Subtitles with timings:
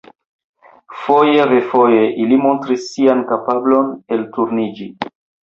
[1.01, 4.91] Foje-refoje ili montris sian kapablon elturniĝi.